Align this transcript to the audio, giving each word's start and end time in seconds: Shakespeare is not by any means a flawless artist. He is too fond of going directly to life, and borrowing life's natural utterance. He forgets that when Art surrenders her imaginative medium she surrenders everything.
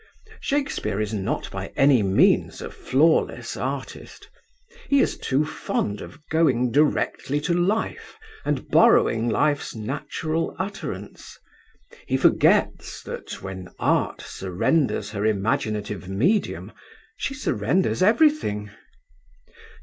Shakespeare 0.39 0.99
is 0.99 1.13
not 1.13 1.51
by 1.51 1.67
any 1.75 2.01
means 2.01 2.59
a 2.59 2.71
flawless 2.71 3.55
artist. 3.55 4.31
He 4.89 4.99
is 4.99 5.15
too 5.15 5.45
fond 5.45 6.01
of 6.01 6.17
going 6.29 6.71
directly 6.71 7.39
to 7.41 7.53
life, 7.53 8.15
and 8.43 8.67
borrowing 8.67 9.29
life's 9.29 9.75
natural 9.75 10.55
utterance. 10.57 11.37
He 12.07 12.17
forgets 12.17 13.03
that 13.03 13.43
when 13.43 13.69
Art 13.77 14.21
surrenders 14.23 15.11
her 15.11 15.23
imaginative 15.23 16.09
medium 16.09 16.71
she 17.15 17.35
surrenders 17.35 18.01
everything. 18.01 18.71